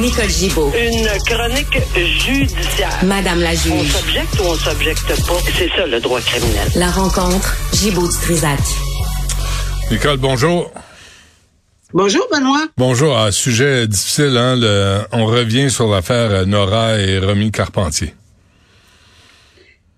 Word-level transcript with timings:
Nicole 0.00 0.28
Gibaud. 0.28 0.70
Une 0.76 1.08
chronique 1.26 1.78
judiciaire. 1.96 2.98
Madame 3.04 3.40
la 3.40 3.50
On 3.50 3.54
juge. 3.54 3.92
s'objecte 3.92 4.40
ou 4.40 4.42
on 4.44 4.54
s'objecte 4.54 5.06
pas. 5.26 5.38
C'est 5.56 5.68
ça 5.70 5.86
le 5.86 6.00
droit 6.00 6.20
criminel. 6.20 6.68
La 6.76 6.90
rencontre, 6.90 7.56
Gibaud 7.72 8.06
du 8.06 8.16
Trisac. 8.18 8.58
Nicole, 9.90 10.18
bonjour. 10.18 10.70
Bonjour, 11.92 12.26
Benoît. 12.32 12.66
Bonjour. 12.76 13.16
Un 13.18 13.30
sujet 13.32 13.86
difficile, 13.88 14.36
hein, 14.36 14.56
le- 14.56 15.00
on 15.12 15.26
revient 15.26 15.70
sur 15.70 15.88
l'affaire 15.88 16.46
Nora 16.46 16.98
et 16.98 17.18
Romy 17.18 17.50
Carpentier. 17.50 18.14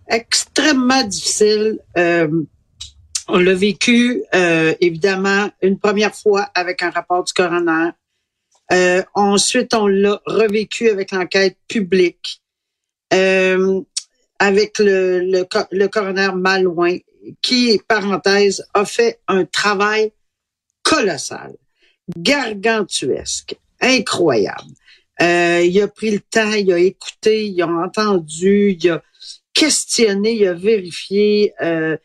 Extrêmement 0.08 1.02
difficile. 1.04 1.78
Euh, 1.98 2.28
on 3.28 3.38
l'a 3.38 3.54
vécu, 3.54 4.22
euh, 4.34 4.74
évidemment, 4.80 5.50
une 5.62 5.78
première 5.78 6.14
fois 6.14 6.48
avec 6.54 6.82
un 6.82 6.90
rapport 6.90 7.22
du 7.24 7.32
coroner. 7.32 7.90
Euh, 8.72 9.02
ensuite, 9.14 9.74
on 9.74 9.86
l'a 9.86 10.20
revécu 10.26 10.88
avec 10.88 11.10
l'enquête 11.10 11.56
publique, 11.66 12.40
euh, 13.12 13.80
avec 14.38 14.78
le, 14.78 15.20
le, 15.20 15.46
le 15.72 15.88
coroner 15.88 16.30
Malouin, 16.34 16.98
qui, 17.42 17.80
parenthèse, 17.86 18.64
a 18.74 18.84
fait 18.84 19.20
un 19.28 19.44
travail 19.44 20.12
colossal, 20.82 21.54
gargantuesque, 22.16 23.56
incroyable. 23.80 24.72
Euh, 25.20 25.62
il 25.62 25.80
a 25.82 25.88
pris 25.88 26.12
le 26.12 26.20
temps, 26.20 26.52
il 26.52 26.72
a 26.72 26.78
écouté, 26.78 27.46
il 27.46 27.60
a 27.60 27.66
entendu, 27.66 28.78
il 28.80 28.90
a 28.90 29.02
questionné, 29.52 30.32
il 30.32 30.46
a 30.46 30.54
vérifié. 30.54 31.52
Euh, 31.60 31.96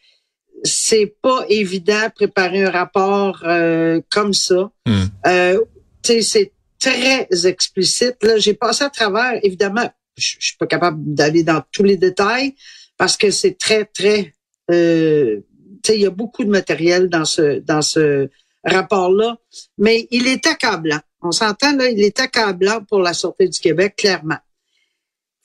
c'est 0.63 1.15
pas 1.21 1.45
évident 1.47 2.09
préparer 2.13 2.63
un 2.63 2.71
rapport 2.71 3.43
euh, 3.43 4.01
comme 4.09 4.33
ça. 4.33 4.71
Hmm. 4.85 5.05
Euh, 5.27 5.61
c'est 6.03 6.51
très 6.85 7.47
explicite. 7.47 8.23
Là, 8.23 8.37
j'ai 8.37 8.53
passé 8.53 8.83
à 8.83 8.89
travers, 8.89 9.39
évidemment, 9.43 9.89
je 10.17 10.35
suis 10.39 10.57
pas 10.57 10.67
capable 10.67 10.99
d'aller 11.13 11.43
dans 11.43 11.61
tous 11.71 11.83
les 11.83 11.97
détails 11.97 12.55
parce 12.97 13.17
que 13.17 13.31
c'est 13.31 13.57
très, 13.57 13.85
très 13.85 14.33
euh, 14.71 15.41
il 15.89 16.01
y 16.01 16.05
a 16.05 16.11
beaucoup 16.11 16.43
de 16.43 16.49
matériel 16.49 17.09
dans 17.09 17.25
ce 17.25 17.59
dans 17.59 17.81
ce 17.81 18.29
rapport-là, 18.63 19.37
mais 19.77 20.07
il 20.09 20.27
est 20.27 20.47
accablant. 20.47 20.99
On 21.21 21.31
s'entend 21.31 21.75
là, 21.75 21.89
il 21.89 22.03
est 22.03 22.19
accablant 22.19 22.83
pour 22.83 22.99
la 22.99 23.13
Sûreté 23.13 23.47
du 23.47 23.59
Québec, 23.59 23.95
clairement. 23.97 24.39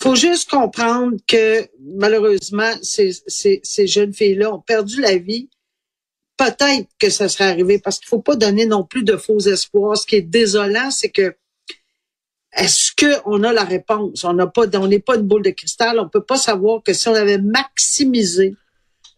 faut 0.03 0.15
juste 0.15 0.49
comprendre 0.49 1.17
que 1.27 1.69
malheureusement, 1.97 2.73
ces, 2.83 3.13
ces, 3.27 3.61
ces 3.63 3.87
jeunes 3.87 4.15
filles-là 4.15 4.55
ont 4.55 4.61
perdu 4.61 5.01
la 5.01 5.19
vie. 5.19 5.51
Peut-être 6.41 6.89
que 6.99 7.11
ça 7.11 7.29
serait 7.29 7.51
arrivé 7.51 7.79
parce 7.79 7.99
qu'il 7.99 8.09
faut 8.09 8.23
pas 8.23 8.35
donner 8.35 8.65
non 8.65 8.83
plus 8.83 9.03
de 9.03 9.19
faux 9.19 9.41
espoirs. 9.41 9.99
Ce 9.99 10.07
qui 10.07 10.17
est 10.17 10.23
désolant, 10.23 10.91
c'est 10.91 11.11
que 11.11 11.37
est-ce 12.57 12.93
qu'on 12.97 13.43
a 13.43 13.53
la 13.53 13.65
réponse? 13.65 14.25
On 14.25 14.33
n'a 14.33 14.47
pas, 14.47 14.63
on 14.79 14.87
n'est 14.87 15.01
pas 15.01 15.17
une 15.17 15.27
boule 15.27 15.43
de 15.43 15.51
cristal. 15.51 16.01
On 16.01 16.09
peut 16.09 16.23
pas 16.23 16.39
savoir 16.39 16.83
que 16.83 16.95
si 16.95 17.09
on 17.09 17.15
avait 17.15 17.37
maximisé 17.37 18.55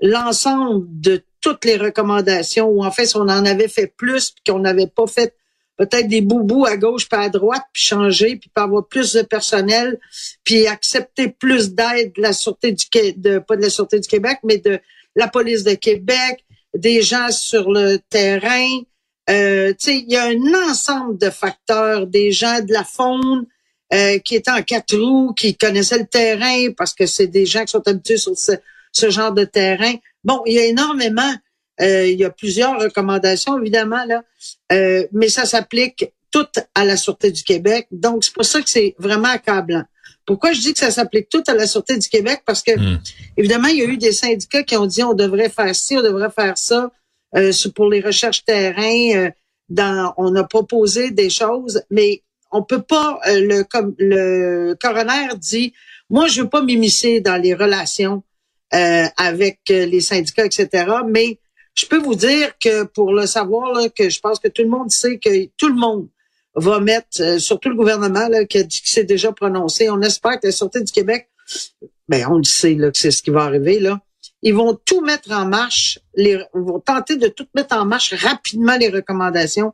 l'ensemble 0.01 0.85
de 1.01 1.23
toutes 1.41 1.65
les 1.65 1.77
recommandations, 1.77 2.67
ou 2.67 2.85
en 2.85 2.91
fait, 2.91 3.07
si 3.07 3.17
on 3.17 3.21
en 3.21 3.47
avait 3.47 3.69
fait 3.69 3.87
plus, 3.87 4.33
puis 4.33 4.43
qu'on 4.53 4.59
n'avait 4.59 4.89
pas 4.89 5.07
fait 5.07 5.33
peut-être 5.77 6.09
des 6.09 6.23
boubous 6.23 6.67
à 6.67 6.77
gauche 6.77 7.09
pas 7.09 7.21
à 7.21 7.29
droite, 7.29 7.63
puis 7.73 7.85
changer, 7.85 8.35
puis 8.35 8.51
pas 8.53 8.65
avoir 8.65 8.89
plus 8.89 9.13
de 9.13 9.23
personnel, 9.23 10.01
puis 10.43 10.67
accepter 10.67 11.29
plus 11.29 11.73
d'aide 11.73 12.15
de 12.17 12.21
la 12.21 12.33
Sûreté 12.33 12.73
du 12.73 12.85
de, 13.17 13.39
pas 13.39 13.55
de 13.55 13.63
la 13.63 13.71
Sûreté 13.71 14.01
du 14.01 14.09
Québec, 14.09 14.41
mais 14.43 14.59
de 14.59 14.81
la 15.15 15.29
police 15.29 15.63
de 15.63 15.75
Québec, 15.75 16.45
des 16.75 17.03
gens 17.03 17.31
sur 17.31 17.71
le 17.71 17.99
terrain. 18.11 18.69
Euh, 19.31 19.73
il 19.87 20.11
y 20.11 20.17
a 20.17 20.25
un 20.25 20.71
ensemble 20.71 21.19
de 21.19 21.31
facteurs, 21.31 22.07
des 22.07 22.33
gens 22.33 22.61
de 22.61 22.73
la 22.73 22.85
faune 22.85 23.47
euh, 23.93 24.19
qui 24.19 24.37
étaient 24.37 24.51
en 24.51 24.63
quatre 24.63 24.97
roues, 24.97 25.33
qui 25.35 25.57
connaissaient 25.57 25.99
le 25.99 26.07
terrain 26.07 26.73
parce 26.77 26.95
que 26.95 27.07
c'est 27.07 27.27
des 27.27 27.47
gens 27.47 27.65
qui 27.65 27.73
sont 27.73 27.87
habitués 27.87 28.17
sur 28.17 28.37
ce, 28.37 28.53
ce 28.91 29.11
genre 29.11 29.33
de 29.33 29.45
terrain. 29.45 29.95
Bon, 30.25 30.43
il 30.47 30.55
y 30.55 30.59
a 30.59 30.65
énormément, 30.65 31.35
euh, 31.81 32.07
il 32.07 32.19
y 32.19 32.25
a 32.25 32.31
plusieurs 32.31 32.81
recommandations 32.81 33.61
évidemment 33.61 34.05
là, 34.07 34.23
euh, 34.73 35.07
mais 35.13 35.29
ça 35.29 35.45
s'applique 35.45 36.07
tout 36.31 36.47
à 36.75 36.85
la 36.85 36.97
Sûreté 36.97 37.31
du 37.31 37.45
Québec. 37.45 37.87
Donc 37.91 38.25
c'est 38.25 38.33
pour 38.33 38.45
ça 38.45 38.63
que 38.63 38.71
c'est 38.71 38.95
vraiment 38.99 39.29
accablant. 39.29 39.85
Pourquoi 40.27 40.53
je 40.53 40.61
dis 40.61 40.73
que 40.73 40.79
ça 40.79 40.91
s'applique 40.91 41.29
tout 41.29 41.43
à 41.47 41.55
la 41.55 41.67
Sûreté 41.67 41.99
du 41.99 42.09
Québec? 42.09 42.43
Parce 42.47 42.63
que 42.63 42.73
Hmm. 42.79 42.99
évidemment 43.37 43.69
il 43.69 43.79
y 43.79 43.83
a 43.83 43.87
eu 43.87 43.97
des 43.99 44.13
syndicats 44.13 44.63
qui 44.63 44.77
ont 44.77 44.87
dit 44.87 45.03
on 45.03 45.15
devrait 45.15 45.49
faire 45.51 45.75
ci, 45.75 45.97
on 45.97 46.03
devrait 46.03 46.31
faire 46.31 46.57
ça 46.59 46.91
euh, 47.37 47.53
pour 47.75 47.89
les 47.89 48.01
recherches 48.01 48.45
terrain. 48.45 49.11
euh, 49.17 49.31
dans, 49.69 50.13
on 50.19 50.35
a 50.37 50.45
proposé 50.45 51.13
des 51.13 51.31
choses, 51.31 51.83
mais 51.91 52.23
on 52.51 52.63
peut 52.63 52.83
pas. 52.83 53.19
euh, 53.29 53.41
le 53.41 53.63
comme 53.65 53.95
le 53.99 54.75
coroner 54.81 55.29
dit, 55.39 55.73
moi 56.11 56.27
je 56.29 56.43
veux 56.43 56.49
pas 56.49 56.61
m'immiscer 56.63 57.21
dans 57.21 57.41
les 57.41 57.55
relations 57.55 58.23
euh, 58.75 59.07
avec 59.17 59.61
euh, 59.71 59.87
les 59.87 60.01
syndicats, 60.03 60.45
etc. 60.45 60.69
Mais 61.09 61.39
je 61.75 61.87
peux 61.87 61.99
vous 61.99 62.15
dire 62.17 62.53
que 62.63 62.85
pour 62.85 63.15
le 63.15 63.27
savoir, 63.27 63.73
là, 63.73 63.89
que 63.89 64.11
je 64.11 64.21
pense 64.21 64.39
que 64.39 64.49
tout 64.49 64.63
le 64.63 64.69
monde 64.69 64.91
sait 64.91 65.19
que 65.19 65.47
tout 65.57 65.69
le 65.69 65.75
monde 65.75 66.09
va 66.55 66.81
mettre, 66.81 67.21
euh, 67.21 67.39
surtout 67.39 67.71
le 67.71 67.77
gouvernement 67.77 68.29
là, 68.29 68.45
qui 68.45 68.59
a 68.59 68.63
dit 68.63 68.81
qui 68.83 68.91
s'est 68.91 69.05
déjà 69.05 69.33
prononcé. 69.33 69.91
On 69.91 70.01
espère 70.03 70.41
que 70.41 70.47
la 70.47 70.53
Sûreté 70.53 70.83
du 70.83 70.93
Québec, 70.93 71.29
ben 72.09 72.27
on 72.29 72.39
le 72.39 72.45
sait 72.45 72.75
là, 72.75 72.91
que 72.91 72.99
c'est 72.99 73.11
ce 73.11 73.23
qui 73.23 73.31
va 73.31 73.43
arriver 73.45 73.79
là. 73.81 74.01
Ils 74.43 74.55
vont 74.55 74.79
tout 74.85 75.01
mettre 75.01 75.31
en 75.33 75.47
marche, 75.47 75.99
les, 76.15 76.33
ils 76.55 76.61
vont 76.61 76.81
tenter 76.81 77.17
de 77.17 77.29
tout 77.29 77.47
mettre 77.55 77.77
en 77.77 77.85
marche 77.85 78.13
rapidement 78.15 78.77
les 78.77 78.89
recommandations 78.89 79.73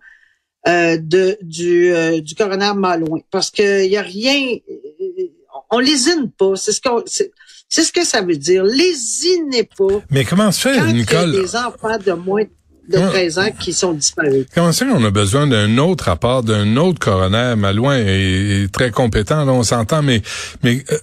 euh, 0.66 0.99
de 1.00 1.39
du 1.41 1.93
euh, 1.94 2.21
du 2.21 2.34
coroner 2.34 2.72
Malouin, 2.75 3.21
parce 3.31 3.50
que 3.50 3.84
il 3.84 3.91
y 3.91 3.97
a 3.97 4.03
rien, 4.03 4.56
euh, 4.69 5.25
on 5.71 5.78
lésine 5.78 6.31
pas. 6.31 6.56
C'est 6.56 6.72
ce 6.72 6.81
qu'on, 6.81 7.03
c'est, 7.06 7.31
c'est 7.69 7.84
ce 7.84 7.93
que 7.93 8.05
ça 8.05 8.22
veut 8.22 8.37
dire. 8.37 8.65
Lésinez 8.65 9.65
pas 9.65 10.03
Mais 10.10 10.25
comment 10.25 10.50
se 10.53 10.60
fait, 10.60 10.77
quand 10.77 10.87
il 10.89 10.89
y 10.89 10.91
a 10.91 10.93
Nicole? 10.95 11.33
des 11.33 11.56
enfants 11.56 11.99
de 11.99 12.12
moins 12.12 12.43
de 12.43 12.50
Comment- 12.93 13.10
13 13.10 13.38
ans 13.38 13.50
qui 13.59 13.72
sont 13.72 13.93
disparus. 13.93 14.47
Comment 14.54 14.72
ça 14.72 14.87
qu'on 14.87 15.04
a 15.04 15.10
besoin 15.10 15.47
d'un 15.47 15.76
autre 15.78 16.04
rapport, 16.04 16.43
d'un 16.43 16.76
autre 16.76 16.99
coroner? 16.99 17.54
Malouin 17.56 17.97
est, 17.99 18.65
est 18.65 18.72
très 18.72 18.91
compétent, 18.91 19.44
là, 19.44 19.53
on 19.53 19.62
s'entend, 19.62 20.03
mais, 20.03 20.22
mais 20.62 20.84
euh, 20.91 20.97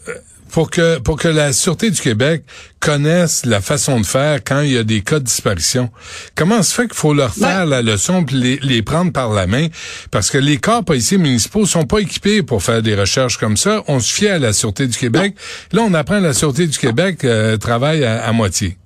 pour 0.51 0.69
que 0.69 0.99
pour 0.99 1.17
que 1.17 1.27
la 1.27 1.51
Sûreté 1.51 1.91
du 1.91 1.99
Québec 1.99 2.43
connaisse 2.79 3.45
la 3.45 3.59
façon 3.61 3.99
de 3.99 4.05
faire 4.05 4.39
quand 4.43 4.61
il 4.61 4.71
y 4.71 4.77
a 4.77 4.83
des 4.83 5.01
cas 5.01 5.19
de 5.19 5.25
disparition, 5.25 5.89
comment 6.35 6.63
se 6.63 6.73
fait 6.73 6.83
qu'il 6.87 6.93
faut 6.95 7.13
leur 7.13 7.33
faire 7.33 7.65
la 7.65 7.81
leçon 7.81 8.23
puis 8.23 8.35
les, 8.37 8.59
les 8.61 8.81
prendre 8.81 9.11
par 9.11 9.33
la 9.33 9.47
main? 9.47 9.67
Parce 10.11 10.29
que 10.29 10.37
les 10.37 10.57
corps 10.57 10.83
policiers 10.85 11.17
municipaux 11.17 11.65
sont 11.65 11.83
pas 11.85 11.99
équipés 11.99 12.41
pour 12.41 12.63
faire 12.63 12.81
des 12.81 12.95
recherches 12.95 13.37
comme 13.37 13.57
ça. 13.57 13.83
On 13.87 13.99
se 13.99 14.13
fie 14.13 14.27
à 14.27 14.39
la 14.39 14.53
Sûreté 14.53 14.87
du 14.87 14.97
Québec. 14.97 15.35
Là, 15.73 15.81
on 15.81 15.93
apprend 15.93 16.19
que 16.19 16.23
la 16.25 16.33
Sûreté 16.33 16.67
du 16.67 16.77
Québec 16.77 17.25
euh, 17.25 17.57
travaille 17.57 18.05
à, 18.05 18.23
à 18.23 18.31
moitié. 18.31 18.77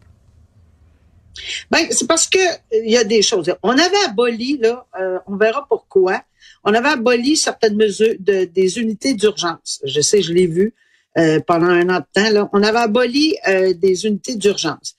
Ben, 1.71 1.87
c'est 1.91 2.07
parce 2.07 2.27
que 2.27 2.37
euh, 2.37 2.83
il 2.85 2.91
y 2.91 2.97
a 2.97 3.03
des 3.03 3.21
choses. 3.21 3.53
On 3.63 3.77
avait 3.77 4.03
aboli, 4.07 4.57
là, 4.57 4.85
euh, 4.99 5.19
on 5.27 5.37
verra 5.37 5.65
pourquoi, 5.67 6.23
on 6.63 6.73
avait 6.73 6.89
aboli 6.89 7.37
certaines 7.37 7.75
mesures 7.75 8.15
de, 8.19 8.45
des 8.45 8.79
unités 8.79 9.13
d'urgence. 9.13 9.81
Je 9.85 10.01
sais, 10.01 10.21
je 10.21 10.33
l'ai 10.33 10.47
vu 10.47 10.73
euh, 11.17 11.39
pendant 11.45 11.67
un 11.67 11.89
an 11.89 11.99
de 11.99 12.05
temps. 12.13 12.29
Là. 12.31 12.49
On 12.53 12.63
avait 12.63 12.79
aboli 12.79 13.35
des 13.75 14.05
unités 14.05 14.35
d'urgence. 14.35 14.95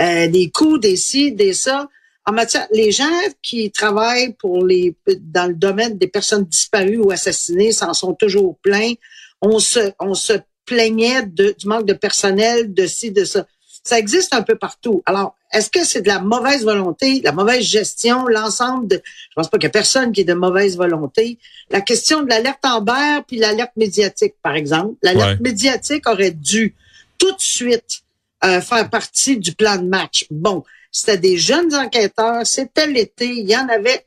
Des 0.00 0.50
coups, 0.52 0.80
des 0.80 0.96
ci, 0.96 1.32
des 1.32 1.52
ça. 1.52 1.88
En 2.26 2.32
matière, 2.32 2.66
les 2.72 2.90
gens 2.90 3.04
qui 3.42 3.70
travaillent 3.70 4.32
pour 4.34 4.64
les 4.64 4.96
dans 5.20 5.46
le 5.46 5.54
domaine 5.54 5.98
des 5.98 6.06
personnes 6.08 6.44
disparues 6.44 6.98
ou 6.98 7.10
assassinées 7.10 7.70
s'en 7.70 7.92
sont 7.92 8.14
toujours 8.14 8.58
pleins. 8.62 8.94
On 9.42 9.58
se, 9.58 9.92
on 10.00 10.14
se 10.14 10.32
plaignait 10.64 11.22
du 11.26 11.54
manque 11.66 11.86
de 11.86 11.92
personnel, 11.92 12.72
de 12.72 12.86
ci, 12.86 13.10
de 13.12 13.24
ça. 13.24 13.46
Ça 13.84 13.98
existe 13.98 14.32
un 14.34 14.42
peu 14.42 14.56
partout. 14.56 15.02
Alors, 15.04 15.36
est-ce 15.52 15.68
que 15.68 15.84
c'est 15.84 16.00
de 16.00 16.08
la 16.08 16.18
mauvaise 16.18 16.64
volonté, 16.64 17.20
la 17.22 17.32
mauvaise 17.32 17.62
gestion, 17.62 18.26
l'ensemble 18.26 18.88
de... 18.88 18.96
Je 19.04 19.34
pense 19.36 19.50
pas 19.50 19.58
qu'il 19.58 19.64
y 19.64 19.66
a 19.66 19.70
personne 19.70 20.10
qui 20.10 20.22
est 20.22 20.24
de 20.24 20.32
mauvaise 20.34 20.76
volonté. 20.76 21.38
La 21.70 21.82
question 21.82 22.22
de 22.22 22.28
l'alerte 22.30 22.64
Amber 22.64 23.20
puis 23.26 23.36
l'alerte 23.36 23.72
médiatique, 23.76 24.34
par 24.42 24.54
exemple. 24.54 24.94
L'alerte 25.02 25.38
Ouais. 25.38 25.38
médiatique 25.42 26.08
aurait 26.08 26.30
dû 26.30 26.74
tout 27.18 27.30
de 27.30 27.40
suite 27.40 28.00
euh, 28.44 28.60
faire 28.62 28.88
partie 28.90 29.36
du 29.36 29.52
plan 29.54 29.76
de 29.76 29.86
match. 29.86 30.26
Bon, 30.30 30.64
c'était 30.90 31.18
des 31.18 31.36
jeunes 31.36 31.74
enquêteurs, 31.74 32.46
c'était 32.46 32.86
l'été, 32.86 33.26
il 33.26 33.48
y 33.48 33.56
en 33.56 33.68
avait... 33.68 34.04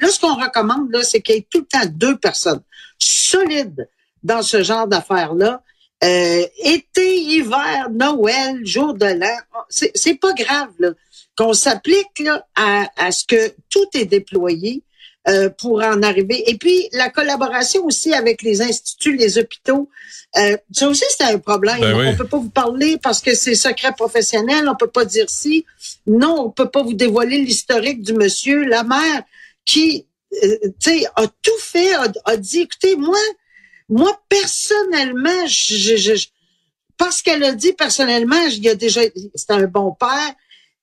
Là, 0.00 0.08
ce 0.08 0.20
qu'on 0.20 0.36
recommande, 0.36 0.90
là, 0.90 1.02
c'est 1.02 1.20
qu'il 1.20 1.34
y 1.34 1.38
ait 1.38 1.46
tout 1.50 1.60
le 1.60 1.66
temps 1.66 1.86
deux 1.90 2.16
personnes 2.16 2.62
solides 2.98 3.88
dans 4.22 4.42
ce 4.42 4.62
genre 4.62 4.86
d'affaires-là. 4.86 5.62
Euh, 6.04 6.46
été, 6.62 7.20
hiver, 7.20 7.88
Noël, 7.92 8.64
jour 8.64 8.94
de 8.94 9.06
l'an, 9.06 9.38
c'est 9.68 9.90
c'est 9.96 10.14
pas 10.14 10.32
grave 10.32 10.70
là 10.78 10.90
qu'on 11.36 11.54
s'applique 11.54 12.20
là 12.20 12.46
à, 12.54 12.88
à 12.96 13.10
ce 13.10 13.24
que 13.24 13.52
tout 13.68 13.86
est 13.94 14.04
déployé 14.04 14.82
euh, 15.28 15.50
pour 15.50 15.82
en 15.82 16.02
arriver. 16.02 16.48
Et 16.48 16.56
puis 16.56 16.88
la 16.92 17.10
collaboration 17.10 17.84
aussi 17.84 18.12
avec 18.14 18.42
les 18.42 18.62
instituts, 18.62 19.16
les 19.16 19.38
hôpitaux, 19.38 19.88
euh, 20.36 20.56
ça 20.70 20.88
aussi 20.88 21.04
c'est 21.16 21.24
un 21.24 21.38
problème. 21.38 21.80
Ben 21.80 21.98
oui. 21.98 22.06
On 22.08 22.16
peut 22.16 22.28
pas 22.28 22.38
vous 22.38 22.50
parler 22.50 22.98
parce 23.02 23.20
que 23.20 23.34
c'est 23.34 23.56
secret 23.56 23.92
professionnel. 23.96 24.68
On 24.68 24.76
peut 24.76 24.86
pas 24.86 25.04
dire 25.04 25.28
si. 25.28 25.64
Non, 26.06 26.44
on 26.46 26.50
peut 26.50 26.70
pas 26.70 26.82
vous 26.82 26.94
dévoiler 26.94 27.38
l'historique 27.38 28.02
du 28.02 28.12
monsieur, 28.12 28.62
la 28.64 28.84
mère 28.84 29.22
qui, 29.64 30.06
euh, 30.44 30.56
tu 30.80 31.00
sais, 31.00 31.06
a 31.16 31.26
tout 31.26 31.58
fait, 31.60 31.92
a, 31.94 32.06
a 32.24 32.36
dit, 32.36 32.60
écoutez, 32.60 32.94
moi 32.96 33.18
moi, 33.88 34.20
personnellement, 34.28 35.46
je, 35.46 35.96
je, 35.96 36.14
je 36.14 36.26
parce 36.96 37.22
qu'elle 37.22 37.44
a 37.44 37.52
dit 37.52 37.72
personnellement, 37.72 38.40
il 38.50 38.68
a 38.68 38.74
déjà, 38.74 39.00
c'est 39.34 39.50
un 39.50 39.66
bon 39.66 39.92
père. 39.92 40.34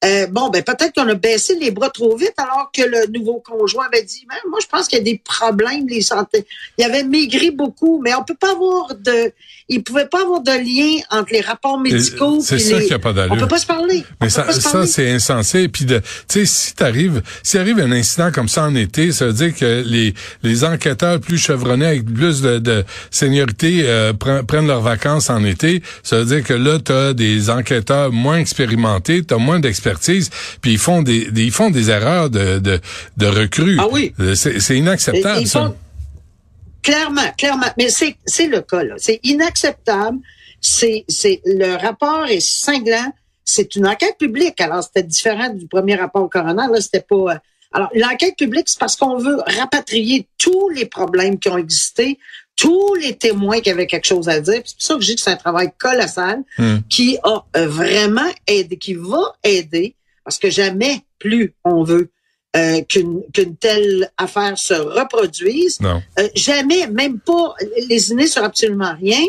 Euh, 0.05 0.27
bon, 0.27 0.49
ben 0.49 0.63
peut-être 0.63 0.93
qu'on 0.93 1.07
a 1.07 1.15
baissé 1.15 1.55
les 1.59 1.71
bras 1.71 1.89
trop 1.89 2.15
vite 2.15 2.33
alors 2.37 2.69
que 2.73 2.83
le 2.83 3.07
nouveau 3.11 3.41
conjoint 3.45 3.87
avait 3.91 4.03
dit, 4.03 4.25
ben, 4.29 4.35
moi 4.49 4.59
je 4.61 4.67
pense 4.67 4.87
qu'il 4.87 4.99
y 4.99 5.01
a 5.01 5.03
des 5.03 5.21
problèmes 5.23 5.87
les 5.87 6.01
santé. 6.01 6.45
Il 6.77 6.83
avait 6.83 7.03
maigri 7.03 7.51
beaucoup, 7.51 8.01
mais 8.03 8.13
on 8.13 8.23
peut 8.23 8.35
pas 8.35 8.51
avoir 8.51 8.93
de, 8.95 9.31
il 9.67 9.83
pouvait 9.83 10.05
pas 10.05 10.21
avoir 10.21 10.41
de 10.41 10.51
lien 10.51 11.01
entre 11.09 11.33
les 11.33 11.41
rapports 11.41 11.79
médicaux. 11.79 12.39
C'est 12.41 12.59
ça 12.59 12.79
les... 12.79 12.85
qui 12.85 12.93
a 12.93 12.99
pas 12.99 13.13
d'allure. 13.13 13.33
On 13.33 13.37
peut 13.39 13.47
pas 13.47 13.57
se 13.57 13.65
parler. 13.65 14.03
Mais 14.21 14.29
ça, 14.29 14.51
ça 14.51 14.85
c'est 14.85 15.09
insensé. 15.09 15.67
Puis 15.67 15.85
de, 15.85 15.99
tu 15.99 16.05
sais, 16.27 16.45
si 16.45 16.75
t'arrives, 16.75 17.21
s'il 17.41 17.59
arrive 17.59 17.79
un 17.79 17.91
incident 17.91 18.31
comme 18.31 18.47
ça 18.47 18.63
en 18.63 18.75
été, 18.75 19.11
ça 19.11 19.27
veut 19.27 19.33
dire 19.33 19.55
que 19.55 19.83
les 19.85 20.13
les 20.43 20.63
enquêteurs 20.63 21.19
plus 21.19 21.37
chevronnés 21.37 21.87
avec 21.87 22.05
plus 22.05 22.41
de, 22.41 22.59
de 22.59 22.85
seniorité 23.09 23.83
euh, 23.85 24.13
prennent 24.13 24.67
leurs 24.67 24.81
vacances 24.81 25.29
en 25.29 25.43
été. 25.43 25.81
Ça 26.03 26.19
veut 26.19 26.25
dire 26.25 26.43
que 26.43 26.53
là, 26.53 26.77
t'as 26.79 27.13
des 27.13 27.49
enquêteurs 27.49 28.11
moins 28.11 28.37
expérimentés, 28.37 29.23
t'as 29.23 29.37
moins 29.37 29.59
puis 30.61 30.73
ils 30.73 30.77
font 30.77 31.01
des, 31.01 31.29
ils 31.35 31.51
font 31.51 31.69
des 31.69 31.89
erreurs 31.89 32.29
de, 32.29 32.59
de, 32.59 32.79
de 33.17 33.25
recrues. 33.25 33.77
Ah 33.79 33.87
oui. 33.91 34.13
C'est 34.35 34.77
inacceptable, 34.77 35.41
ils 35.41 35.47
ça. 35.47 35.73
clairement, 36.83 37.31
clairement. 37.37 37.67
Mais 37.77 37.89
c'est, 37.89 38.15
c'est 38.25 38.47
le 38.47 38.61
cas, 38.61 38.83
là. 38.83 38.95
C'est 38.97 39.19
inacceptable. 39.23 40.19
C'est, 40.61 41.05
c'est, 41.07 41.41
le 41.45 41.75
rapport 41.75 42.25
est 42.27 42.39
cinglant. 42.39 43.13
C'est 43.43 43.75
une 43.75 43.87
enquête 43.87 44.17
publique. 44.17 44.59
Alors, 44.61 44.83
c'était 44.83 45.03
différent 45.03 45.49
du 45.49 45.67
premier 45.67 45.95
rapport 45.95 46.27
coroner. 46.29 46.65
Là, 46.71 46.81
c'était 46.81 47.05
pas, 47.07 47.33
euh, 47.33 47.37
alors, 47.71 47.89
l'enquête 47.93 48.35
publique, 48.37 48.67
c'est 48.67 48.79
parce 48.79 48.95
qu'on 48.95 49.17
veut 49.17 49.37
rapatrier 49.45 50.27
tous 50.37 50.69
les 50.69 50.85
problèmes 50.85 51.37
qui 51.37 51.49
ont 51.49 51.57
existé, 51.57 52.17
tous 52.55 52.95
les 52.95 53.15
témoins 53.15 53.59
qui 53.59 53.69
avaient 53.69 53.87
quelque 53.87 54.05
chose 54.05 54.29
à 54.29 54.39
dire. 54.39 54.61
C'est 54.65 54.75
pour 54.75 54.81
ça 54.81 54.95
que 54.95 55.01
je 55.01 55.07
dis 55.07 55.15
que 55.15 55.21
c'est 55.21 55.31
un 55.31 55.35
travail 55.35 55.71
colossal 55.77 56.43
hmm. 56.57 56.77
qui 56.89 57.17
a 57.23 57.45
euh, 57.57 57.67
vraiment 57.67 58.29
aidé, 58.47 58.77
qui 58.77 58.93
va 58.93 59.35
aider, 59.43 59.95
parce 60.23 60.37
que 60.37 60.49
jamais 60.49 61.01
plus 61.19 61.53
on 61.63 61.83
veut 61.83 62.09
euh, 62.55 62.81
qu'une 62.83 63.21
qu'une 63.33 63.57
telle 63.57 64.09
affaire 64.17 64.57
se 64.57 64.73
reproduise. 64.73 65.81
Non. 65.81 66.01
Euh, 66.19 66.29
jamais, 66.35 66.87
même 66.87 67.19
pas 67.19 67.53
lésiner 67.89 68.27
sur 68.27 68.43
absolument 68.43 68.95
rien. 68.95 69.21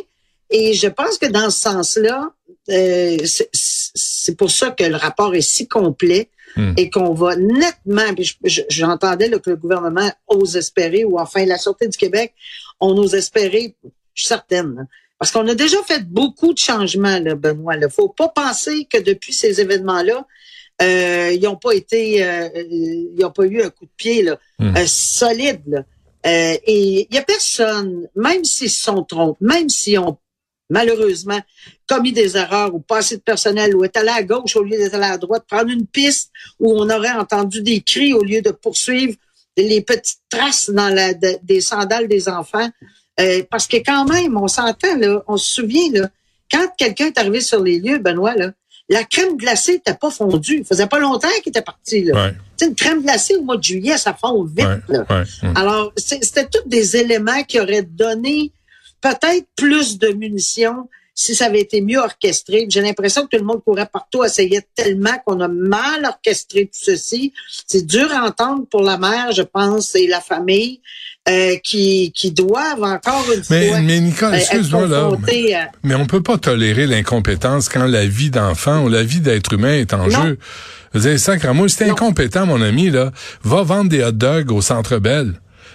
Et 0.50 0.74
je 0.74 0.86
pense 0.86 1.18
que 1.18 1.26
dans 1.26 1.50
ce 1.50 1.58
sens-là, 1.58 2.30
euh, 2.70 3.16
c'est 3.52 4.36
pour 4.36 4.50
ça 4.50 4.70
que 4.70 4.84
le 4.84 4.94
rapport 4.94 5.34
est 5.34 5.40
si 5.40 5.66
complet 5.66 6.28
Hmm. 6.56 6.72
et 6.78 6.88
qu'on 6.88 7.12
va 7.12 7.36
nettement, 7.36 8.14
j'entendais 8.42 9.28
que 9.40 9.50
le 9.50 9.56
gouvernement 9.56 10.10
ose 10.26 10.56
espérer, 10.56 11.04
ou 11.04 11.18
enfin 11.18 11.44
la 11.44 11.58
Sûreté 11.58 11.86
du 11.86 11.98
Québec, 11.98 12.32
on 12.80 12.96
ose 12.96 13.14
espérer, 13.14 13.76
je 14.14 14.22
suis 14.22 14.28
certaine, 14.28 14.86
parce 15.18 15.30
qu'on 15.30 15.46
a 15.48 15.54
déjà 15.54 15.76
fait 15.82 16.04
beaucoup 16.04 16.52
de 16.52 16.58
changements, 16.58 17.18
là, 17.18 17.34
Benoît. 17.34 17.74
Il 17.74 17.80
ne 17.80 17.88
faut 17.88 18.08
pas 18.08 18.28
penser 18.28 18.86
que 18.90 18.98
depuis 18.98 19.32
ces 19.32 19.60
événements-là, 19.60 20.26
euh, 20.82 21.32
ils 21.32 21.42
n'ont 21.42 21.56
pas 21.56 21.72
été, 21.72 22.22
euh, 22.24 22.48
ils 22.70 23.16
n'ont 23.18 23.30
pas 23.30 23.44
eu 23.44 23.62
un 23.62 23.70
coup 23.70 23.86
de 23.86 23.90
pied 23.96 24.22
là, 24.22 24.38
hmm. 24.58 24.76
euh, 24.76 24.84
solide. 24.86 25.62
Là. 25.66 25.84
Euh, 26.26 26.56
et 26.66 27.06
il 27.08 27.14
y 27.14 27.18
a 27.18 27.22
personne, 27.22 28.08
même 28.14 28.44
s'ils 28.44 28.70
se 28.70 28.82
sont 28.82 29.04
trompés, 29.04 29.38
même 29.44 29.68
s'ils 29.68 29.98
ont 29.98 30.18
malheureusement, 30.70 31.40
commis 31.86 32.12
des 32.12 32.36
erreurs 32.36 32.74
ou 32.74 32.80
pas 32.80 32.98
assez 32.98 33.16
de 33.16 33.22
personnel 33.22 33.74
ou 33.76 33.84
est 33.84 33.96
allé 33.96 34.08
à 34.08 34.22
gauche 34.22 34.56
au 34.56 34.62
lieu 34.62 34.76
d'être 34.76 34.94
allé 34.94 35.04
à 35.04 35.18
droite, 35.18 35.44
prendre 35.48 35.70
une 35.70 35.86
piste 35.86 36.30
où 36.58 36.72
on 36.72 36.88
aurait 36.90 37.12
entendu 37.12 37.62
des 37.62 37.80
cris 37.80 38.12
au 38.12 38.22
lieu 38.22 38.42
de 38.42 38.50
poursuivre 38.50 39.14
les 39.56 39.80
petites 39.80 40.20
traces 40.28 40.70
dans 40.70 40.88
la, 40.88 41.14
des 41.14 41.60
sandales 41.60 42.08
des 42.08 42.28
enfants. 42.28 42.68
Euh, 43.18 43.42
parce 43.50 43.66
que 43.66 43.78
quand 43.78 44.04
même, 44.04 44.36
on 44.36 44.48
s'entend, 44.48 44.96
là, 44.98 45.22
on 45.26 45.38
se 45.38 45.54
souvient, 45.54 45.90
là, 45.92 46.10
quand 46.52 46.66
quelqu'un 46.76 47.06
est 47.06 47.18
arrivé 47.18 47.40
sur 47.40 47.62
les 47.62 47.78
lieux, 47.80 47.98
Benoît, 47.98 48.34
là, 48.34 48.52
la 48.88 49.04
crème 49.04 49.36
glacée 49.36 49.74
n'était 49.74 49.94
pas 49.94 50.10
fondue. 50.10 50.58
Ça 50.58 50.76
faisait 50.76 50.86
pas 50.86 50.98
longtemps 50.98 51.28
qu'il 51.42 51.50
était 51.50 51.62
parti. 51.62 52.04
Là. 52.04 52.26
Ouais. 52.26 52.34
Une 52.62 52.74
crème 52.74 53.02
glacée 53.02 53.34
au 53.34 53.42
mois 53.42 53.56
de 53.56 53.62
juillet, 53.62 53.98
ça 53.98 54.14
fond 54.14 54.44
vite. 54.44 54.66
Ouais, 54.66 54.80
là. 54.88 55.24
Alors, 55.54 55.92
c'était 55.96 56.46
tous 56.46 56.68
des 56.68 56.96
éléments 56.96 57.42
qui 57.42 57.58
auraient 57.58 57.82
donné 57.82 58.52
peut-être 59.14 59.46
plus 59.56 59.98
de 59.98 60.08
munitions 60.08 60.88
si 61.18 61.34
ça 61.34 61.46
avait 61.46 61.62
été 61.62 61.80
mieux 61.80 61.98
orchestré. 61.98 62.66
J'ai 62.68 62.82
l'impression 62.82 63.22
que 63.22 63.28
tout 63.28 63.42
le 63.42 63.46
monde 63.46 63.64
courait 63.64 63.88
partout, 63.90 64.22
essayait 64.22 64.66
tellement 64.74 65.16
qu'on 65.24 65.40
a 65.40 65.48
mal 65.48 66.04
orchestré 66.04 66.66
tout 66.66 66.78
ceci. 66.78 67.32
C'est 67.66 67.86
dur 67.86 68.12
à 68.12 68.26
entendre 68.26 68.66
pour 68.70 68.82
la 68.82 68.98
mère, 68.98 69.32
je 69.32 69.42
pense, 69.42 69.94
et 69.94 70.06
la 70.06 70.20
famille. 70.20 70.80
Euh, 71.28 71.56
qui, 71.56 72.12
qui 72.14 72.30
doivent 72.30 72.84
encore 72.84 73.24
une 73.34 73.42
mais, 73.50 73.68
fois. 73.70 73.80
Mais 73.80 73.98
Nicole, 73.98 74.34
euh, 74.34 74.36
excuse-moi 74.36 74.86
là. 74.86 75.10
Mais, 75.26 75.54
à... 75.54 75.72
mais, 75.82 75.96
on 75.96 76.06
peut 76.06 76.22
pas 76.22 76.38
tolérer 76.38 76.86
l'incompétence 76.86 77.68
quand 77.68 77.84
la 77.84 78.06
vie 78.06 78.30
d'enfant 78.30 78.84
ou 78.84 78.88
la 78.88 79.02
vie 79.02 79.18
d'être 79.18 79.52
humain 79.52 79.74
est 79.74 79.92
en 79.92 80.06
non. 80.06 80.22
jeu. 80.22 80.38
Moi, 81.52 81.68
si 81.68 81.76
t'es 81.78 81.90
incompétent, 81.90 82.46
mon 82.46 82.62
ami, 82.62 82.90
là, 82.90 83.10
va 83.42 83.64
vendre 83.64 83.90
des 83.90 84.04
hot 84.04 84.12
dogs 84.12 84.52
au 84.52 84.62
Centre 84.62 84.98
Bell. 84.98 85.32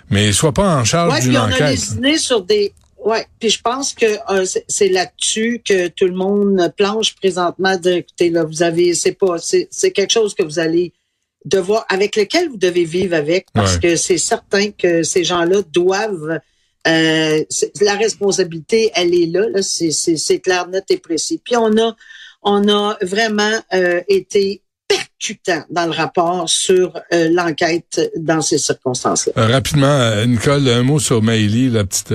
Mais 0.09 0.31
sois 0.31 0.53
pas 0.53 0.73
en 0.73 0.85
charge 0.85 1.15
ouais, 1.15 1.19
d'une 1.19 1.37
enquête. 1.37 1.59
On 1.59 1.65
a 1.65 1.71
lésiné 1.71 2.17
sur 2.17 2.43
des, 2.43 2.71
Ouais, 3.03 3.25
puis 3.39 3.49
je 3.49 3.59
pense 3.61 3.93
que 3.93 4.05
euh, 4.31 4.45
c'est 4.67 4.89
là-dessus 4.89 5.61
que 5.67 5.87
tout 5.87 6.05
le 6.05 6.13
monde 6.13 6.71
planche 6.77 7.15
présentement. 7.15 7.75
De, 7.77 7.91
écoutez, 7.91 8.29
là, 8.29 8.43
vous 8.43 8.61
avez, 8.61 8.93
c'est 8.93 9.13
pas, 9.13 9.37
c'est 9.39 9.91
quelque 9.91 10.11
chose 10.11 10.35
que 10.35 10.43
vous 10.43 10.59
allez 10.59 10.93
devoir, 11.45 11.83
avec 11.89 12.15
lequel 12.15 12.49
vous 12.49 12.57
devez 12.57 12.85
vivre 12.85 13.15
avec, 13.15 13.47
parce 13.53 13.75
ouais. 13.75 13.79
que 13.79 13.95
c'est 13.95 14.19
certain 14.19 14.69
que 14.71 15.01
ces 15.01 15.23
gens-là 15.23 15.61
doivent. 15.73 16.39
Euh, 16.87 17.43
la 17.81 17.95
responsabilité, 17.95 18.91
elle 18.93 19.15
est 19.15 19.27
là. 19.27 19.47
là 19.49 19.61
c'est 19.63 20.39
clair, 20.39 20.67
net 20.67 20.85
et 20.89 20.97
précis. 20.97 21.41
Puis 21.43 21.55
on 21.55 21.75
a, 21.77 21.95
on 22.43 22.67
a 22.69 22.97
vraiment 23.01 23.59
euh, 23.73 24.01
été 24.07 24.61
percutant 24.87 25.63
dans 25.71 25.85
le 25.85 25.91
rapport 25.91 26.47
sur 26.49 26.99
euh, 27.13 27.29
l'enquête 27.31 28.11
dans 28.17 28.41
ces 28.41 28.59
circonstances-là. 28.59 29.47
rapidement, 29.47 30.25
Nicole, 30.25 30.67
un 30.67 30.83
mot 30.83 30.99
sur 30.99 31.23
Maëlie, 31.23 31.69
la 31.69 31.83
petite 31.83 32.13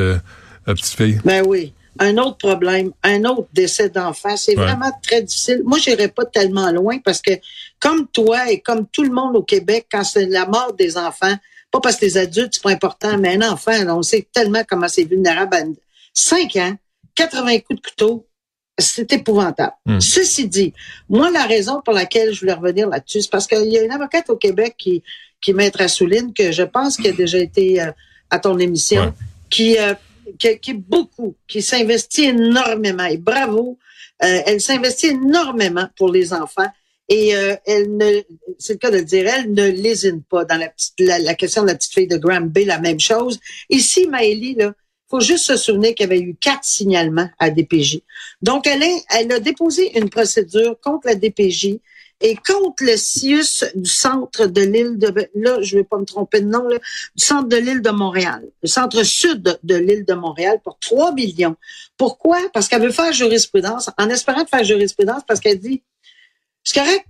la 0.67 0.75
petite 0.75 0.97
fille. 0.97 1.21
Ben 1.25 1.45
oui. 1.47 1.73
Un 1.99 2.19
autre 2.19 2.37
problème, 2.37 2.93
un 3.03 3.25
autre 3.25 3.49
décès 3.55 3.89
d'enfant, 3.89 4.37
c'est 4.37 4.57
ouais. 4.57 4.63
vraiment 4.63 4.91
très 5.03 5.23
difficile. 5.23 5.63
Moi, 5.65 5.79
j'irai 5.79 6.09
pas 6.09 6.27
tellement 6.27 6.71
loin 6.71 6.99
parce 6.99 7.23
que, 7.23 7.33
comme 7.81 8.07
toi 8.09 8.51
et 8.51 8.61
comme 8.61 8.87
tout 8.87 9.03
le 9.03 9.11
monde 9.11 9.35
au 9.37 9.43
Québec, 9.43 9.87
quand 9.91 10.05
c'est 10.05 10.27
la 10.27 10.47
mort 10.47 10.75
des 10.75 10.99
enfants, 10.99 11.35
pas 11.71 11.81
parce 11.81 11.97
que 11.97 12.05
les 12.05 12.19
adultes, 12.19 12.55
c'est 12.55 12.63
pas 12.63 12.71
important, 12.71 13.17
mais 13.19 13.37
un 13.37 13.51
enfant, 13.51 13.83
là, 13.83 13.97
on 13.97 14.03
sait 14.03 14.27
tellement 14.33 14.63
comment 14.69 14.89
c'est 14.89 15.05
vulnérable 15.05 15.55
à 15.57 15.63
5 16.13 16.57
ans, 16.57 16.77
80 17.15 17.59
coups 17.61 17.81
de 17.81 17.89
couteau, 17.89 18.27
c'est 18.79 19.11
épouvantable. 19.13 19.73
Mm. 19.87 20.01
Ceci 20.01 20.49
dit, 20.49 20.75
moi, 21.09 21.31
la 21.31 21.45
raison 21.45 21.81
pour 21.83 21.95
laquelle 21.95 22.33
je 22.33 22.41
voulais 22.41 22.53
revenir 22.53 22.89
là-dessus, 22.89 23.23
c'est 23.23 23.31
parce 23.31 23.47
qu'il 23.47 23.73
y 23.73 23.79
a 23.79 23.83
une 23.83 23.93
avocate 23.93 24.29
au 24.29 24.37
Québec 24.37 24.75
qui, 24.77 25.03
qui 25.41 25.55
maître 25.55 25.81
Assouline, 25.81 26.33
que 26.35 26.53
je 26.53 26.63
pense 26.63 26.97
qui 26.97 27.09
a 27.09 27.13
déjà 27.13 27.39
été 27.39 27.81
euh, 27.81 27.91
à 28.31 28.39
ton 28.39 28.59
émission, 28.59 29.03
ouais. 29.03 29.13
qui, 29.49 29.79
euh, 29.79 29.95
qui, 30.39 30.59
qui, 30.59 30.75
beaucoup, 30.75 31.37
qui 31.47 31.63
s'investit 31.63 32.25
énormément. 32.25 33.05
Et 33.05 33.17
bravo, 33.17 33.79
euh, 34.23 34.41
elle 34.47 34.61
s'investit 34.61 35.09
énormément 35.09 35.89
pour 35.97 36.11
les 36.11 36.33
enfants. 36.33 36.69
Et 37.09 37.37
euh, 37.37 37.55
elle 37.67 37.97
ne, 37.97 38.23
c'est 38.59 38.75
le 38.75 38.79
cas 38.79 38.91
de 38.91 38.99
le 38.99 39.05
dire, 39.05 39.29
elle 39.29 39.53
ne 39.53 39.69
lésine 39.69 40.23
pas 40.23 40.45
dans 40.45 40.57
la, 40.57 40.69
petite, 40.69 40.99
la, 40.99 41.19
la 41.21 41.35
question 41.35 41.63
de 41.63 41.69
la 41.69 41.77
petite 41.77 41.93
fille 41.93 42.09
de 42.09 42.17
Graham 42.17 42.49
Bay, 42.49 42.65
la 42.65 42.81
même 42.81 42.99
chose. 42.99 43.39
Ici, 43.71 44.09
Maëlie, 44.09 44.55
là, 44.55 44.73
faut 45.09 45.21
juste 45.21 45.45
se 45.45 45.57
souvenir 45.57 45.95
qu'il 45.95 46.05
y 46.05 46.11
avait 46.11 46.21
eu 46.21 46.35
quatre 46.35 46.65
signalements 46.65 47.29
à 47.39 47.51
DPJ. 47.51 48.01
Donc, 48.43 48.67
elle, 48.67 48.83
est, 48.83 49.05
elle 49.11 49.33
a 49.33 49.39
déposé 49.39 49.97
une 49.97 50.11
procédure 50.11 50.81
contre 50.81 51.07
la 51.07 51.15
DPJ 51.15 51.79
et 52.21 52.37
contre 52.37 52.85
le 52.85 52.97
CIUS 52.97 53.65
du 53.75 53.91
centre 53.91 54.47
de 54.47 54.63
l'île 54.63 54.99
de 54.99 55.13
là, 55.35 55.61
je 55.61 55.77
vais 55.77 55.85
pas 55.85 55.99
me 55.99 56.05
tromper 56.05 56.41
de 56.41 56.47
nom 56.47 56.67
là, 56.67 56.79
centre 57.17 57.49
de 57.49 57.57
l'île 57.57 57.83
de 57.83 57.91
Montréal, 57.91 58.43
le 58.63 58.69
centre 58.69 59.03
sud 59.03 59.59
de, 59.63 59.75
l'île 59.75 60.05
de 60.05 60.15
Montréal 60.15 60.61
pour 60.65 60.79
3 60.79 61.13
millions. 61.13 61.57
Pourquoi? 61.97 62.39
Parce 62.55 62.69
qu'elle 62.69 62.83
veut 62.83 62.91
faire 62.91 63.13
jurisprudence 63.13 63.91
en 63.99 64.09
espérant 64.09 64.47
faire 64.47 64.65
jurisprudence 64.65 65.23
parce 65.27 65.41
qu'elle 65.41 65.61
dit 65.61 65.83
c'est 66.65 66.81
correct 66.81 67.05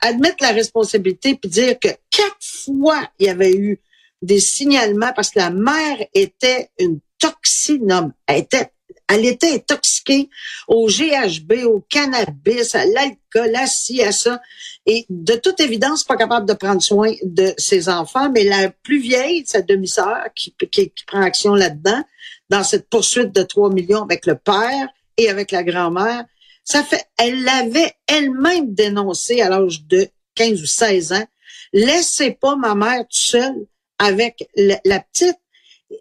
admettre 0.00 0.42
la 0.42 0.50
responsabilité 0.50 1.34
puis 1.34 1.50
dire 1.50 1.78
que 1.78 1.88
quatre 2.10 2.36
fois 2.40 3.08
il 3.18 3.26
y 3.26 3.28
avait 3.28 3.52
eu 3.52 3.80
des 4.22 4.40
signalements 4.40 5.12
parce 5.14 5.30
que 5.30 5.38
la 5.38 5.50
mère 5.50 5.98
était 6.14 6.70
une 6.78 7.00
toxinome, 7.18 8.12
elle 8.26 8.38
était 8.38 8.72
elle 9.08 9.24
était 9.24 9.54
intoxiquée 9.54 10.28
au 10.68 10.86
GHB, 10.86 11.64
au 11.64 11.84
cannabis, 11.88 12.74
à 12.74 12.84
l'alcool, 12.84 13.56
à 13.56 13.66
ci, 13.66 14.02
à 14.02 14.12
ça. 14.12 14.40
Et 14.86 15.06
de 15.08 15.34
toute 15.34 15.60
évidence, 15.60 16.04
pas 16.04 16.16
capable 16.16 16.46
de 16.46 16.52
prendre 16.52 16.82
soin 16.82 17.12
de 17.22 17.54
ses 17.56 17.88
enfants. 17.88 18.30
Mais 18.30 18.44
la 18.44 18.70
plus 18.70 19.00
vieille, 19.00 19.44
sa 19.46 19.62
demi-sœur, 19.62 20.26
qui, 20.34 20.54
qui, 20.70 20.90
qui, 20.90 21.04
prend 21.06 21.22
action 21.22 21.54
là-dedans, 21.54 22.02
dans 22.50 22.62
cette 22.62 22.88
poursuite 22.88 23.34
de 23.34 23.42
3 23.42 23.70
millions 23.70 24.02
avec 24.02 24.26
le 24.26 24.36
père 24.36 24.88
et 25.16 25.28
avec 25.30 25.50
la 25.52 25.64
grand-mère, 25.64 26.24
ça 26.64 26.84
fait, 26.84 27.04
elle 27.16 27.42
l'avait 27.44 27.94
elle-même 28.06 28.74
dénoncé 28.74 29.40
à 29.40 29.48
l'âge 29.48 29.84
de 29.84 30.06
15 30.34 30.62
ou 30.62 30.66
16 30.66 31.12
ans. 31.12 31.26
Laissez 31.72 32.32
pas 32.32 32.56
ma 32.56 32.74
mère 32.74 33.00
toute 33.00 33.12
seule 33.12 33.66
avec 33.98 34.46
la, 34.54 34.78
la 34.84 35.00
petite. 35.00 35.38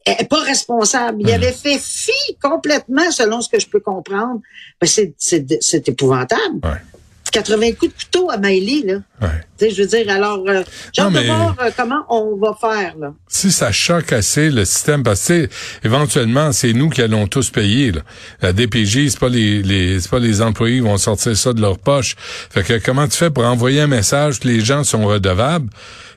Est 0.05 0.27
pas 0.29 0.41
responsable. 0.41 1.17
Il 1.21 1.27
Mhm. 1.27 1.33
avait 1.33 1.51
fait 1.51 1.79
fi 1.79 2.11
complètement, 2.41 3.09
selon 3.11 3.41
ce 3.41 3.49
que 3.49 3.59
je 3.59 3.67
peux 3.67 3.79
comprendre. 3.79 4.41
Ben, 4.81 4.87
c'est, 4.87 5.13
c'est, 5.17 5.45
c'est 5.61 5.87
épouvantable. 5.89 6.59
Ouais. 6.63 6.81
80 7.29 7.73
coups 7.73 7.93
de 7.93 8.03
couteau 8.03 8.31
à 8.31 8.37
Maïli, 8.37 8.83
là. 8.83 8.93
Ouais. 9.21 9.27
Tu 9.57 9.65
sais, 9.65 9.71
je 9.71 9.81
veux 9.81 9.87
dire, 9.87 10.09
alors, 10.09 10.41
euh, 10.47 10.63
j'ai 10.93 11.01
hâte 11.01 11.11
de 11.11 11.19
voir 11.19 11.55
euh, 11.61 11.69
comment 11.75 12.03
on 12.09 12.37
va 12.37 12.55
faire, 12.59 12.95
là. 12.97 13.13
si 13.27 13.51
ça 13.51 13.71
choque 13.73 14.13
assez 14.13 14.49
le 14.49 14.63
système, 14.63 15.03
parce 15.03 15.27
que 15.27 15.43
tu 15.43 15.43
sais, 15.43 15.49
éventuellement, 15.83 16.53
c'est 16.53 16.71
nous 16.71 16.89
qui 16.89 17.01
allons 17.01 17.27
tous 17.27 17.49
payer. 17.49 17.91
Là. 17.91 18.01
La 18.41 18.53
DPJ, 18.53 19.09
c'est 19.09 19.19
pas 19.19 19.27
les, 19.27 19.61
les 19.61 19.99
c'est 19.99 20.09
pas 20.09 20.19
les 20.19 20.41
employés 20.41 20.75
qui 20.77 20.81
vont 20.85 20.97
sortir 20.97 21.35
ça 21.35 21.51
de 21.51 21.59
leur 21.61 21.77
poche. 21.77 22.15
Fait 22.17 22.63
que 22.63 22.79
comment 22.83 23.07
tu 23.09 23.17
fais 23.17 23.29
pour 23.29 23.43
envoyer 23.43 23.81
un 23.81 23.87
message 23.87 24.39
que 24.39 24.47
les 24.47 24.61
gens 24.61 24.85
sont 24.85 25.05
redevables? 25.05 25.69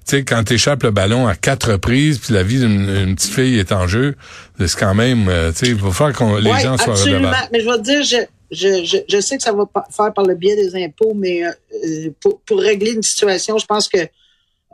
Tu 0.06 0.16
sais, 0.16 0.24
quand 0.24 0.42
tu 0.44 0.54
échappes 0.54 0.82
le 0.82 0.90
ballon 0.90 1.26
à 1.28 1.34
quatre 1.36 1.72
reprises, 1.72 2.18
puis 2.18 2.34
la 2.34 2.42
vie 2.42 2.58
d'une 2.58 2.88
une 2.88 3.14
petite 3.14 3.32
fille 3.32 3.58
est 3.58 3.70
en 3.72 3.86
jeu, 3.86 4.16
c'est 4.58 4.76
quand 4.78 4.94
même, 4.94 5.28
euh, 5.28 5.52
tu 5.52 5.58
sais, 5.58 5.66
il 5.72 5.78
faut 5.78 5.92
faire 5.92 6.12
que 6.12 6.24
les 6.40 6.50
Ouais, 6.50 6.60
gens 6.60 6.76
soient 6.78 6.94
absolument. 6.94 7.28
redevables. 7.28 7.48
Mais 7.52 7.60
je 7.60 7.64
vais 7.66 7.76
te 7.76 7.82
dire, 7.82 8.02
je, 8.02 8.16
je, 8.50 8.84
je, 8.84 8.96
je 9.08 9.20
sais 9.20 9.36
que 9.36 9.42
ça 9.42 9.52
va 9.52 9.66
pas 9.66 9.86
faire 9.94 10.12
par 10.12 10.24
le 10.24 10.34
biais 10.34 10.56
des 10.56 10.82
impôts, 10.82 11.12
mais 11.14 11.44
euh, 11.44 12.10
pour, 12.20 12.40
pour 12.40 12.60
régler 12.60 12.92
une 12.92 13.02
situation, 13.02 13.58
je 13.58 13.66
pense 13.66 13.88
que 13.88 13.98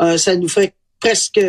euh, 0.01 0.17
ça 0.17 0.37
nous 0.37 0.49
ferait 0.49 0.73
presque 1.01 1.41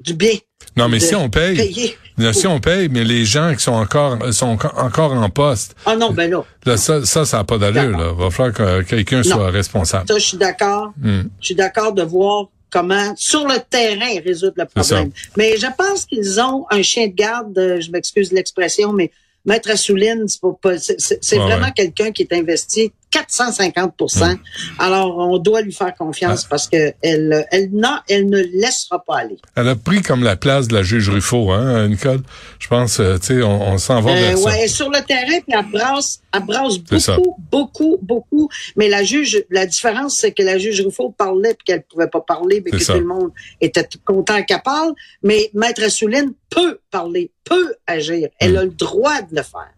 du 0.00 0.14
bien 0.14 0.34
Non, 0.76 0.88
mais 0.88 0.98
si 0.98 1.14
on 1.14 1.28
paye, 1.30 1.56
payer. 1.56 1.96
non, 2.18 2.32
si 2.32 2.46
on 2.48 2.58
paye, 2.58 2.88
mais 2.88 3.04
les 3.04 3.24
gens 3.24 3.54
qui 3.54 3.62
sont 3.62 3.72
encore 3.72 4.18
sont 4.32 4.58
encore 4.76 5.12
en 5.12 5.30
poste, 5.30 5.76
Ah 5.86 5.94
non, 5.94 6.10
ben 6.10 6.28
là, 6.30 6.44
là, 6.66 6.76
ça, 6.76 7.04
ça, 7.06 7.24
ça 7.24 7.36
n'a 7.38 7.44
pas 7.44 7.58
d'allure. 7.58 7.96
Là. 7.96 8.12
Va 8.12 8.30
falloir 8.30 8.52
que 8.54 8.82
quelqu'un 8.82 9.22
soit 9.22 9.50
responsable. 9.50 10.08
ça, 10.08 10.18
je 10.18 10.24
suis 10.24 10.38
d'accord. 10.38 10.92
Hmm. 11.00 11.22
Je 11.40 11.46
suis 11.46 11.54
d'accord 11.54 11.92
de 11.92 12.02
voir 12.02 12.46
comment, 12.72 13.12
sur 13.16 13.46
le 13.46 13.58
terrain, 13.68 14.20
résoudre 14.24 14.54
le 14.56 14.64
problème. 14.64 15.10
Mais 15.36 15.56
je 15.58 15.66
pense 15.76 16.06
qu'ils 16.06 16.40
ont 16.40 16.64
un 16.70 16.82
chien 16.82 17.06
de 17.08 17.12
garde, 17.14 17.56
euh, 17.58 17.80
je 17.80 17.90
m'excuse 17.90 18.32
l'expression, 18.32 18.92
mais 18.92 19.10
Maître 19.44 19.70
Assouline, 19.70 20.26
c'est 20.28 21.00
c'est- 21.20 21.36
vraiment 21.36 21.66
ouais. 21.66 21.72
quelqu'un 21.74 22.12
qui 22.12 22.22
est 22.22 22.32
investi 22.32 22.92
450% 23.12 24.34
Hmm. 24.34 24.36
Alors, 24.78 25.16
on 25.18 25.38
doit 25.38 25.62
lui 25.62 25.72
faire 25.72 25.88
Ah. 25.90 25.92
confiance 25.92 26.44
parce 26.44 26.68
que 26.68 26.92
elle, 27.02 27.46
elle, 27.50 27.70
non, 27.72 27.98
elle 28.08 28.28
ne 28.28 28.38
laissera 28.40 29.02
pas 29.04 29.18
aller. 29.18 29.38
Elle 29.56 29.68
a 29.68 29.76
pris 29.76 30.02
comme 30.02 30.22
la 30.22 30.36
place 30.36 30.68
de 30.68 30.74
la 30.74 30.82
juge 30.82 31.08
Ruffo, 31.10 31.50
hein, 31.50 31.88
Nicole? 31.88 32.22
Je 32.58 32.68
pense, 32.68 33.00
euh, 33.00 33.18
tu 33.18 33.26
sais, 33.26 33.42
on, 33.42 33.72
on 33.72 33.78
s'en 33.78 34.00
va 34.00 34.12
Euh, 34.12 34.14
vers 34.14 34.38
ça. 34.38 34.44
ouais, 34.44 34.52
elle 34.58 34.64
est 34.64 34.68
sur 34.68 34.90
le 34.90 35.00
terrain, 35.04 35.40
puis 35.46 35.54
elle 35.58 35.70
brasse, 35.70 36.20
elle 36.34 36.44
brasse 36.44 36.74
ça. 36.98 37.16
beaucoup, 37.16 37.36
beaucoup, 37.50 37.98
beaucoup. 38.02 38.48
Mais 38.76 38.88
la 38.88 39.02
juge, 39.02 39.42
la 39.50 39.66
différence, 39.66 40.16
c'est 40.18 40.32
que 40.32 40.42
la 40.42 40.58
juge 40.58 40.80
Ruffo 40.82 41.10
parlait 41.10 41.54
puis 41.54 41.64
qu'elle 41.66 41.82
pouvait 41.82 42.08
pas 42.08 42.20
parler, 42.20 42.62
mais 42.64 42.70
que 42.70 42.78
ça. 42.78 42.94
tout 42.94 43.00
le 43.00 43.06
monde 43.06 43.30
était 43.60 43.86
content 44.04 44.42
qu'elle 44.42 44.62
parle. 44.62 44.92
Mais 45.22 45.50
Maître 45.54 45.82
Assouline 45.82 46.32
peut 46.50 46.78
parler, 46.90 47.30
peut 47.44 47.74
agir. 47.86 48.28
Elle 48.38 48.52
Mm. 48.54 48.56
a 48.58 48.64
le 48.64 48.70
droit 48.70 49.22
de 49.22 49.36
le 49.36 49.42
faire. 49.42 49.72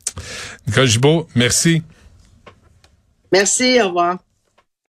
Nicole 0.66 0.86
Gibault, 0.86 1.26
merci. 1.34 1.82
Merci, 3.34 3.80
au 3.82 3.88
revoir. 3.88 4.18